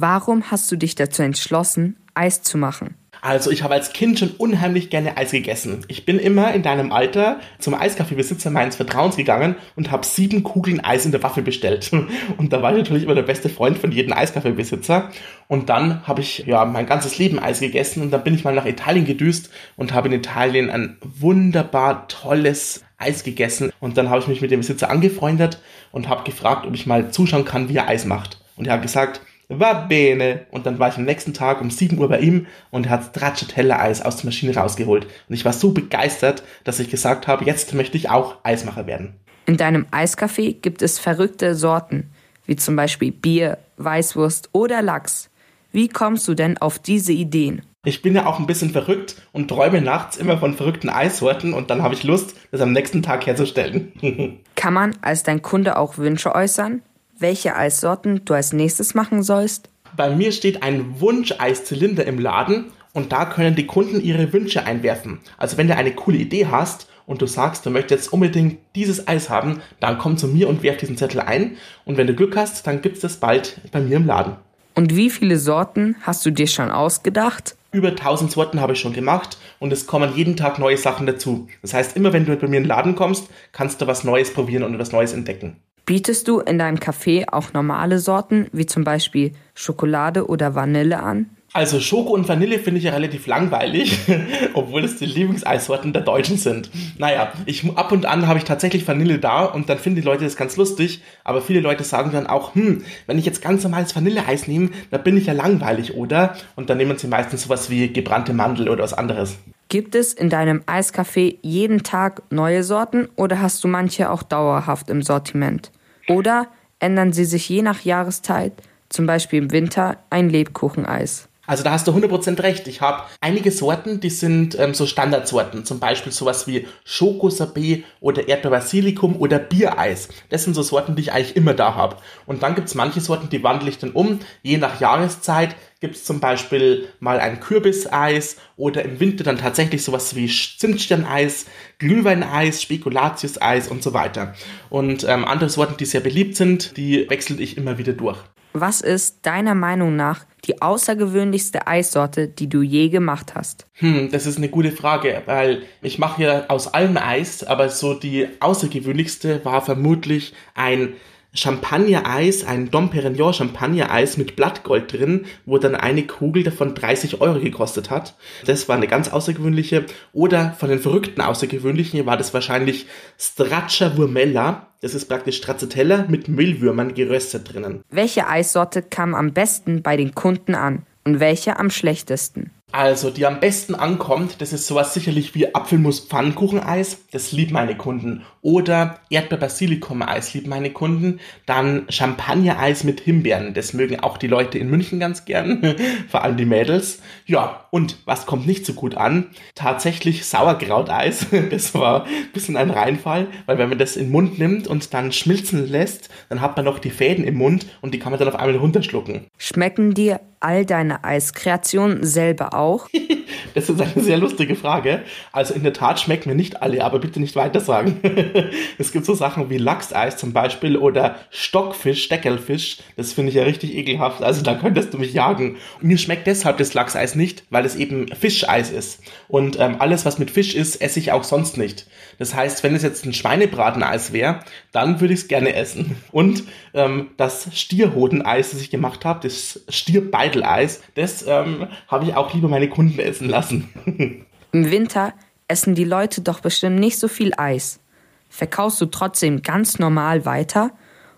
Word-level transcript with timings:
Warum 0.00 0.50
hast 0.50 0.70
du 0.70 0.76
dich 0.76 0.94
dazu 0.94 1.22
entschlossen, 1.22 1.96
Eis 2.14 2.42
zu 2.42 2.58
machen? 2.58 2.96
Also 3.22 3.50
ich 3.50 3.62
habe 3.62 3.74
als 3.74 3.92
Kind 3.92 4.18
schon 4.18 4.30
unheimlich 4.30 4.90
gerne 4.90 5.16
Eis 5.16 5.30
gegessen. 5.30 5.84
Ich 5.88 6.04
bin 6.04 6.18
immer 6.18 6.52
in 6.52 6.62
deinem 6.62 6.92
Alter 6.92 7.40
zum 7.58 7.74
Eiskaffeebesitzer 7.74 8.50
meines 8.50 8.76
Vertrauens 8.76 9.16
gegangen 9.16 9.56
und 9.74 9.90
habe 9.90 10.04
sieben 10.04 10.42
Kugeln 10.42 10.84
Eis 10.84 11.06
in 11.06 11.12
der 11.12 11.22
Waffel 11.22 11.42
bestellt. 11.42 11.90
Und 12.36 12.52
da 12.52 12.62
war 12.62 12.72
ich 12.72 12.78
natürlich 12.78 13.04
immer 13.04 13.14
der 13.14 13.22
beste 13.22 13.48
Freund 13.48 13.78
von 13.78 13.90
jedem 13.90 14.12
Eiskaffeebesitzer. 14.12 15.10
Und 15.48 15.68
dann 15.70 16.06
habe 16.06 16.20
ich 16.20 16.40
ja 16.46 16.64
mein 16.66 16.86
ganzes 16.86 17.18
Leben 17.18 17.38
Eis 17.38 17.60
gegessen 17.60 18.02
und 18.02 18.10
dann 18.10 18.22
bin 18.22 18.34
ich 18.34 18.44
mal 18.44 18.54
nach 18.54 18.66
Italien 18.66 19.06
gedüst 19.06 19.50
und 19.76 19.94
habe 19.94 20.08
in 20.08 20.14
Italien 20.14 20.70
ein 20.70 20.98
wunderbar 21.02 22.08
tolles 22.08 22.84
Eis 22.98 23.24
gegessen. 23.24 23.72
Und 23.80 23.96
dann 23.96 24.10
habe 24.10 24.20
ich 24.20 24.28
mich 24.28 24.40
mit 24.40 24.50
dem 24.50 24.60
Besitzer 24.60 24.90
angefreundet 24.90 25.60
und 25.90 26.08
habe 26.08 26.24
gefragt, 26.24 26.66
ob 26.66 26.74
ich 26.74 26.86
mal 26.86 27.10
zuschauen 27.10 27.44
kann, 27.44 27.68
wie 27.68 27.76
er 27.76 27.88
Eis 27.88 28.04
macht. 28.04 28.40
Und 28.56 28.66
er 28.66 28.74
hat 28.74 28.82
gesagt, 28.82 29.20
war 29.48 29.88
bene. 29.88 30.46
Und 30.50 30.66
dann 30.66 30.78
war 30.78 30.88
ich 30.88 30.96
am 30.96 31.04
nächsten 31.04 31.34
Tag 31.34 31.60
um 31.60 31.70
7 31.70 31.98
Uhr 31.98 32.08
bei 32.08 32.20
ihm 32.20 32.46
und 32.70 32.86
er 32.86 32.90
hat 32.90 33.04
Stracciatella-Eis 33.04 34.02
aus 34.02 34.16
der 34.16 34.26
Maschine 34.26 34.54
rausgeholt. 34.54 35.06
Und 35.28 35.34
ich 35.34 35.44
war 35.44 35.52
so 35.52 35.72
begeistert, 35.72 36.42
dass 36.64 36.80
ich 36.80 36.90
gesagt 36.90 37.26
habe, 37.26 37.44
jetzt 37.44 37.74
möchte 37.74 37.96
ich 37.96 38.10
auch 38.10 38.36
Eismacher 38.42 38.86
werden. 38.86 39.14
In 39.46 39.56
deinem 39.56 39.86
Eiscafé 39.92 40.60
gibt 40.60 40.82
es 40.82 40.98
verrückte 40.98 41.54
Sorten, 41.54 42.10
wie 42.46 42.56
zum 42.56 42.74
Beispiel 42.74 43.12
Bier, 43.12 43.58
Weißwurst 43.76 44.50
oder 44.52 44.82
Lachs. 44.82 45.30
Wie 45.70 45.88
kommst 45.88 46.26
du 46.26 46.34
denn 46.34 46.58
auf 46.58 46.78
diese 46.78 47.12
Ideen? 47.12 47.62
Ich 47.84 48.02
bin 48.02 48.16
ja 48.16 48.26
auch 48.26 48.40
ein 48.40 48.48
bisschen 48.48 48.70
verrückt 48.70 49.14
und 49.30 49.46
träume 49.46 49.80
nachts 49.80 50.16
immer 50.16 50.38
von 50.38 50.54
verrückten 50.54 50.88
Eissorten 50.88 51.54
und 51.54 51.70
dann 51.70 51.82
habe 51.82 51.94
ich 51.94 52.02
Lust, 52.02 52.34
das 52.50 52.60
am 52.60 52.72
nächsten 52.72 53.00
Tag 53.00 53.26
herzustellen. 53.26 53.92
Kann 54.56 54.74
man 54.74 54.96
als 55.02 55.22
dein 55.22 55.40
Kunde 55.40 55.76
auch 55.76 55.96
Wünsche 55.96 56.34
äußern? 56.34 56.82
Welche 57.18 57.56
Eissorten 57.56 58.24
du 58.24 58.34
als 58.34 58.52
nächstes 58.52 58.94
machen 58.94 59.22
sollst? 59.22 59.68
Bei 59.96 60.14
mir 60.14 60.32
steht 60.32 60.62
ein 60.62 61.00
Wunsch-Eiszylinder 61.00 62.04
im 62.04 62.18
Laden 62.18 62.66
und 62.92 63.12
da 63.12 63.24
können 63.24 63.54
die 63.54 63.66
Kunden 63.66 64.00
ihre 64.00 64.32
Wünsche 64.32 64.64
einwerfen. 64.64 65.20
Also 65.38 65.56
wenn 65.56 65.68
du 65.68 65.76
eine 65.76 65.92
coole 65.92 66.18
Idee 66.18 66.46
hast 66.46 66.88
und 67.06 67.22
du 67.22 67.26
sagst, 67.26 67.64
du 67.64 67.70
möchtest 67.70 67.90
jetzt 67.90 68.12
unbedingt 68.12 68.58
dieses 68.74 69.08
Eis 69.08 69.30
haben, 69.30 69.60
dann 69.80 69.98
komm 69.98 70.16
zu 70.16 70.28
mir 70.28 70.48
und 70.48 70.62
werf 70.62 70.76
diesen 70.76 70.96
Zettel 70.96 71.20
ein 71.20 71.56
und 71.84 71.96
wenn 71.96 72.06
du 72.06 72.14
Glück 72.14 72.36
hast, 72.36 72.66
dann 72.66 72.82
gibt 72.82 72.96
es 72.96 73.02
das 73.02 73.16
bald 73.18 73.60
bei 73.72 73.80
mir 73.80 73.96
im 73.96 74.06
Laden. 74.06 74.36
Und 74.74 74.94
wie 74.94 75.08
viele 75.08 75.38
Sorten 75.38 75.96
hast 76.02 76.26
du 76.26 76.30
dir 76.30 76.46
schon 76.46 76.70
ausgedacht? 76.70 77.56
Über 77.72 77.88
1000 77.88 78.30
Sorten 78.30 78.60
habe 78.60 78.74
ich 78.74 78.80
schon 78.80 78.92
gemacht 78.92 79.38
und 79.58 79.72
es 79.72 79.86
kommen 79.86 80.14
jeden 80.14 80.36
Tag 80.36 80.58
neue 80.58 80.76
Sachen 80.76 81.06
dazu. 81.06 81.48
Das 81.62 81.72
heißt, 81.72 81.96
immer 81.96 82.12
wenn 82.12 82.26
du 82.26 82.36
bei 82.36 82.46
mir 82.46 82.58
in 82.58 82.64
den 82.64 82.68
Laden 82.68 82.94
kommst, 82.94 83.28
kannst 83.52 83.80
du 83.80 83.86
was 83.86 84.04
Neues 84.04 84.32
probieren 84.32 84.62
und 84.62 84.78
was 84.78 84.92
Neues 84.92 85.14
entdecken. 85.14 85.56
Bietest 85.86 86.26
du 86.26 86.40
in 86.40 86.58
deinem 86.58 86.78
Café 86.78 87.32
auch 87.32 87.52
normale 87.52 88.00
Sorten, 88.00 88.48
wie 88.52 88.66
zum 88.66 88.82
Beispiel 88.82 89.30
Schokolade 89.54 90.26
oder 90.26 90.56
Vanille 90.56 91.00
an? 91.00 91.30
Also 91.52 91.78
Schoko 91.78 92.12
und 92.12 92.28
Vanille 92.28 92.58
finde 92.58 92.78
ich 92.78 92.84
ja 92.84 92.92
relativ 92.92 93.28
langweilig, 93.28 93.96
obwohl 94.54 94.82
es 94.82 94.96
die 94.96 95.06
Lieblingseissorten 95.06 95.92
der 95.92 96.02
Deutschen 96.02 96.38
sind. 96.38 96.70
Naja, 96.98 97.32
ich, 97.46 97.64
ab 97.76 97.92
und 97.92 98.04
an 98.04 98.26
habe 98.26 98.40
ich 98.40 98.44
tatsächlich 98.44 98.86
Vanille 98.86 99.20
da 99.20 99.44
und 99.44 99.68
dann 99.68 99.78
finden 99.78 100.00
die 100.00 100.04
Leute 100.04 100.24
das 100.24 100.34
ganz 100.34 100.56
lustig, 100.56 101.02
aber 101.22 101.40
viele 101.40 101.60
Leute 101.60 101.84
sagen 101.84 102.10
dann 102.10 102.26
auch, 102.26 102.56
hm, 102.56 102.82
wenn 103.06 103.18
ich 103.18 103.24
jetzt 103.24 103.40
ganz 103.40 103.62
normales 103.62 103.94
Vanilleeis 103.94 104.48
nehme, 104.48 104.70
dann 104.90 105.04
bin 105.04 105.16
ich 105.16 105.26
ja 105.26 105.34
langweilig, 105.34 105.94
oder? 105.94 106.36
Und 106.56 106.68
dann 106.68 106.78
nehmen 106.78 106.98
sie 106.98 107.06
meistens 107.06 107.44
sowas 107.44 107.70
wie 107.70 107.92
gebrannte 107.92 108.34
Mandel 108.34 108.68
oder 108.68 108.82
was 108.82 108.92
anderes. 108.92 109.38
Gibt 109.76 109.94
es 109.94 110.14
in 110.14 110.30
deinem 110.30 110.62
Eiscafé 110.62 111.36
jeden 111.42 111.82
Tag 111.82 112.22
neue 112.30 112.64
Sorten 112.64 113.10
oder 113.14 113.42
hast 113.42 113.62
du 113.62 113.68
manche 113.68 114.08
auch 114.08 114.22
dauerhaft 114.22 114.88
im 114.88 115.02
Sortiment? 115.02 115.70
Oder 116.08 116.46
ändern 116.78 117.12
sie 117.12 117.26
sich 117.26 117.46
je 117.50 117.60
nach 117.60 117.82
Jahreszeit, 117.82 118.54
zum 118.88 119.04
Beispiel 119.04 119.42
im 119.42 119.52
Winter 119.52 119.98
ein 120.08 120.30
Lebkucheneis? 120.30 121.28
Also 121.46 121.62
da 121.62 121.70
hast 121.70 121.86
du 121.86 121.92
100% 121.92 122.42
recht. 122.42 122.66
Ich 122.68 122.80
habe 122.80 123.04
einige 123.20 123.50
Sorten, 123.50 124.00
die 124.00 124.10
sind 124.10 124.58
ähm, 124.58 124.74
so 124.74 124.86
Standardsorten. 124.86 125.64
Zum 125.64 125.78
Beispiel 125.78 126.12
sowas 126.12 126.46
wie 126.46 126.66
Schokosabé 126.86 127.84
oder 128.00 128.28
Erdbeerbasilikum 128.28 129.16
oder 129.16 129.38
Biereis. 129.38 130.08
Das 130.30 130.44
sind 130.44 130.54
so 130.54 130.62
Sorten, 130.62 130.96
die 130.96 131.02
ich 131.02 131.12
eigentlich 131.12 131.36
immer 131.36 131.54
da 131.54 131.74
habe. 131.74 131.96
Und 132.26 132.42
dann 132.42 132.54
gibt's 132.54 132.74
manche 132.74 133.00
Sorten, 133.00 133.28
die 133.28 133.42
wandle 133.42 133.68
ich 133.68 133.78
dann 133.78 133.92
um. 133.92 134.20
Je 134.42 134.58
nach 134.58 134.80
Jahreszeit 134.80 135.56
gibt's 135.80 136.04
zum 136.04 136.20
Beispiel 136.20 136.88
mal 137.00 137.20
ein 137.20 137.40
Kürbiseis 137.40 138.36
oder 138.56 138.84
im 138.84 138.98
Winter 138.98 139.24
dann 139.24 139.38
tatsächlich 139.38 139.84
sowas 139.84 140.16
wie 140.16 140.26
Zimtsterneis, 140.26 141.46
Glühweineis, 141.78 142.62
Spekulatiuseis 142.62 143.68
und 143.68 143.82
so 143.82 143.92
weiter. 143.92 144.34
Und 144.70 145.04
ähm, 145.04 145.24
andere 145.24 145.50
Sorten, 145.50 145.76
die 145.76 145.84
sehr 145.84 146.00
beliebt 146.00 146.36
sind, 146.36 146.76
die 146.76 147.08
wechsle 147.10 147.40
ich 147.40 147.56
immer 147.56 147.78
wieder 147.78 147.92
durch. 147.92 148.18
Was 148.58 148.80
ist 148.80 149.18
deiner 149.26 149.54
Meinung 149.54 149.96
nach 149.96 150.24
die 150.46 150.62
außergewöhnlichste 150.62 151.66
Eissorte, 151.66 152.26
die 152.26 152.48
du 152.48 152.62
je 152.62 152.88
gemacht 152.88 153.34
hast? 153.34 153.66
Hm, 153.74 154.10
das 154.10 154.24
ist 154.24 154.38
eine 154.38 154.48
gute 154.48 154.72
Frage, 154.72 155.22
weil 155.26 155.64
ich 155.82 155.98
mache 155.98 156.22
ja 156.22 156.44
aus 156.48 156.72
allem 156.72 156.96
Eis, 156.96 157.44
aber 157.44 157.68
so 157.68 157.92
die 157.92 158.28
außergewöhnlichste 158.40 159.44
war 159.44 159.60
vermutlich 159.60 160.32
ein 160.54 160.94
Champagner-Eis, 161.36 162.44
ein 162.44 162.70
Dom 162.70 162.90
Perignon 162.90 163.32
Champagner-Eis 163.32 164.16
mit 164.16 164.36
Blattgold 164.36 164.92
drin, 164.92 165.26
wo 165.44 165.58
dann 165.58 165.74
eine 165.74 166.06
Kugel 166.06 166.42
davon 166.42 166.74
30 166.74 167.20
Euro 167.20 167.38
gekostet 167.40 167.90
hat. 167.90 168.16
Das 168.46 168.68
war 168.68 168.76
eine 168.76 168.88
ganz 168.88 169.08
außergewöhnliche. 169.08 169.86
Oder 170.12 170.56
von 170.58 170.68
den 170.68 170.78
verrückten 170.78 171.20
außergewöhnlichen 171.20 172.06
war 172.06 172.16
das 172.16 172.34
wahrscheinlich 172.34 172.86
Straccia 173.18 173.96
Vurmella. 173.96 174.68
Das 174.80 174.94
ist 174.94 175.06
praktisch 175.06 175.36
Stracciatella 175.36 176.06
mit 176.08 176.28
Mehlwürmern 176.28 176.94
geröstet 176.94 177.52
drinnen. 177.52 177.82
Welche 177.90 178.26
Eissorte 178.26 178.82
kam 178.82 179.14
am 179.14 179.32
besten 179.32 179.82
bei 179.82 179.96
den 179.96 180.14
Kunden 180.14 180.54
an 180.54 180.86
und 181.04 181.20
welche 181.20 181.58
am 181.58 181.70
schlechtesten? 181.70 182.50
Also, 182.76 183.08
die 183.08 183.24
am 183.24 183.40
besten 183.40 183.74
ankommt, 183.74 184.42
das 184.42 184.52
ist 184.52 184.66
sowas 184.66 184.92
sicherlich 184.92 185.34
wie 185.34 185.54
Apfelmus-Pfannkucheneis, 185.54 187.06
das 187.10 187.32
lieben 187.32 187.54
meine 187.54 187.74
Kunden. 187.74 188.26
Oder 188.42 188.98
Erdbeer-Basilikum-Eis 189.08 190.34
lieben 190.34 190.50
meine 190.50 190.70
Kunden. 190.70 191.18
Dann 191.46 191.86
Champagner-Eis 191.88 192.84
mit 192.84 193.00
Himbeeren, 193.00 193.54
das 193.54 193.72
mögen 193.72 194.00
auch 194.00 194.18
die 194.18 194.26
Leute 194.26 194.58
in 194.58 194.68
München 194.68 195.00
ganz 195.00 195.24
gern, 195.24 195.74
vor 196.10 196.22
allem 196.22 196.36
die 196.36 196.44
Mädels. 196.44 197.00
Ja, 197.24 197.64
und 197.70 197.96
was 198.04 198.26
kommt 198.26 198.46
nicht 198.46 198.66
so 198.66 198.74
gut 198.74 198.94
an? 198.94 199.28
Tatsächlich 199.54 200.26
Sauerkrauteis, 200.26 201.28
das 201.50 201.74
war 201.74 202.04
ein 202.04 202.30
bisschen 202.34 202.58
ein 202.58 202.68
Reinfall, 202.68 203.28
weil 203.46 203.56
wenn 203.56 203.70
man 203.70 203.78
das 203.78 203.96
in 203.96 204.08
den 204.08 204.12
Mund 204.12 204.38
nimmt 204.38 204.68
und 204.68 204.92
dann 204.92 205.12
schmilzen 205.12 205.66
lässt, 205.66 206.10
dann 206.28 206.42
hat 206.42 206.56
man 206.56 206.66
noch 206.66 206.78
die 206.78 206.90
Fäden 206.90 207.24
im 207.24 207.36
Mund 207.36 207.64
und 207.80 207.94
die 207.94 207.98
kann 207.98 208.12
man 208.12 208.18
dann 208.18 208.28
auf 208.28 208.36
einmal 208.36 208.56
runterschlucken. 208.56 209.28
Schmecken 209.38 209.94
dir 209.94 210.20
all 210.46 210.64
deine 210.64 211.02
Eiskreationen 211.02 212.04
selber 212.04 212.54
auch? 212.54 212.88
das 213.54 213.68
ist 213.68 213.80
eine 213.80 214.02
sehr 214.02 214.18
lustige 214.18 214.56
Frage. 214.56 215.02
Also 215.32 215.54
in 215.54 215.62
der 215.62 215.72
Tat 215.72 216.00
schmecken 216.00 216.28
mir 216.28 216.34
nicht 216.34 216.62
alle, 216.62 216.84
aber 216.84 216.98
bitte 216.98 217.20
nicht 217.20 217.36
weiter 217.36 217.60
sagen. 217.60 218.00
es 218.78 218.92
gibt 218.92 219.06
so 219.06 219.14
Sachen 219.14 219.50
wie 219.50 219.58
Lachseis 219.58 220.16
zum 220.16 220.32
Beispiel 220.32 220.76
oder 220.76 221.16
Stockfisch, 221.30 222.04
Steckelfisch. 222.04 222.78
Das 222.96 223.12
finde 223.12 223.30
ich 223.30 223.36
ja 223.36 223.44
richtig 223.44 223.74
ekelhaft. 223.74 224.22
Also 224.22 224.42
da 224.42 224.54
könntest 224.54 224.94
du 224.94 224.98
mich 224.98 225.12
jagen. 225.12 225.56
Und 225.80 225.88
mir 225.88 225.98
schmeckt 225.98 226.26
deshalb 226.26 226.58
das 226.58 226.74
Lachseis 226.74 227.14
nicht, 227.14 227.44
weil 227.50 227.64
es 227.64 227.76
eben 227.76 228.08
Fischeis 228.08 228.70
ist. 228.70 229.00
Und 229.28 229.58
ähm, 229.58 229.76
alles, 229.78 230.04
was 230.04 230.18
mit 230.18 230.30
Fisch 230.30 230.54
ist, 230.54 230.80
esse 230.80 230.98
ich 230.98 231.12
auch 231.12 231.24
sonst 231.24 231.58
nicht. 231.58 231.86
Das 232.18 232.34
heißt, 232.34 232.62
wenn 232.62 232.74
es 232.74 232.82
jetzt 232.82 233.04
ein 233.04 233.12
Schweinebrateneis 233.12 234.12
wäre, 234.12 234.40
dann 234.72 235.00
würde 235.00 235.14
ich 235.14 235.20
es 235.20 235.28
gerne 235.28 235.54
essen. 235.54 235.96
Und 236.12 236.44
ähm, 236.74 237.10
das 237.16 237.48
Stierhodeneis, 237.54 238.50
das 238.50 238.60
ich 238.60 238.70
gemacht 238.70 239.04
habe, 239.04 239.20
das 239.22 239.64
Stierbeidel 239.68 240.44
Eis, 240.44 240.82
das 240.94 241.26
ähm, 241.26 241.66
habe 241.88 242.04
ich 242.04 242.14
auch 242.14 242.32
lieber 242.34 242.48
meine 242.48 242.68
Kunden 242.68 242.98
essen 242.98 243.28
lassen. 243.36 243.68
Im 244.52 244.70
Winter 244.70 245.12
essen 245.48 245.74
die 245.74 245.84
Leute 245.84 246.22
doch 246.22 246.40
bestimmt 246.40 246.78
nicht 246.80 246.98
so 246.98 247.08
viel 247.08 247.32
Eis. 247.36 247.80
Verkaufst 248.28 248.80
du 248.80 248.86
trotzdem 248.86 249.42
ganz 249.42 249.78
normal 249.78 250.24
weiter 250.24 250.70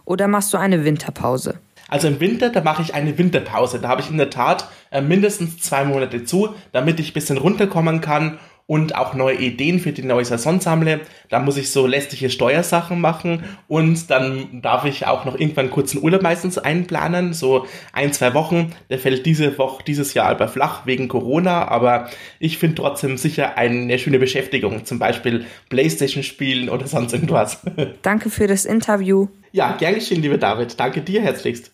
oder 0.04 0.28
machst 0.28 0.52
du 0.52 0.58
eine 0.58 0.84
Winterpause? 0.84 1.60
Also 1.88 2.08
im 2.08 2.20
Winter, 2.20 2.50
da 2.50 2.62
mache 2.62 2.82
ich 2.82 2.92
eine 2.92 3.16
Winterpause. 3.16 3.80
Da 3.80 3.88
habe 3.88 4.02
ich 4.02 4.10
in 4.10 4.18
der 4.18 4.28
Tat 4.28 4.68
äh, 4.90 5.00
mindestens 5.00 5.58
zwei 5.58 5.84
Monate 5.84 6.24
zu, 6.24 6.54
damit 6.72 7.00
ich 7.00 7.10
ein 7.10 7.14
bisschen 7.14 7.38
runterkommen 7.38 8.02
kann 8.02 8.38
und 8.68 8.94
auch 8.94 9.14
neue 9.14 9.36
Ideen 9.36 9.80
für 9.80 9.92
die 9.92 10.02
neue 10.02 10.26
Saison 10.26 10.60
sammle. 10.60 11.00
Da 11.30 11.40
muss 11.40 11.56
ich 11.56 11.72
so 11.72 11.86
lästige 11.86 12.28
Steuersachen 12.28 13.00
machen 13.00 13.42
und 13.66 14.10
dann 14.10 14.60
darf 14.60 14.84
ich 14.84 15.06
auch 15.06 15.24
noch 15.24 15.40
irgendwann 15.40 15.70
kurzen 15.70 16.02
Urlaub 16.02 16.20
meistens 16.20 16.58
einplanen, 16.58 17.32
so 17.32 17.66
ein, 17.94 18.12
zwei 18.12 18.34
Wochen. 18.34 18.74
Der 18.90 18.98
fällt 18.98 19.24
diese 19.24 19.56
Woche, 19.56 19.82
dieses 19.84 20.12
Jahr 20.12 20.28
aber 20.28 20.48
flach 20.48 20.84
wegen 20.84 21.08
Corona, 21.08 21.66
aber 21.66 22.10
ich 22.38 22.58
finde 22.58 22.76
trotzdem 22.76 23.16
sicher 23.16 23.56
eine 23.56 23.98
schöne 23.98 24.18
Beschäftigung, 24.18 24.84
zum 24.84 24.98
Beispiel 24.98 25.46
Playstation 25.70 26.22
spielen 26.22 26.68
oder 26.68 26.86
sonst 26.86 27.14
irgendwas. 27.14 27.62
Danke 28.02 28.28
für 28.28 28.46
das 28.46 28.66
Interview. 28.66 29.28
Ja, 29.50 29.76
gern 29.78 29.94
geschehen, 29.94 30.20
lieber 30.20 30.36
David. 30.36 30.78
Danke 30.78 31.00
dir 31.00 31.22
herzlichst. 31.22 31.72